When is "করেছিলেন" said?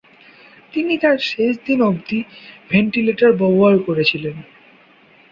3.79-4.35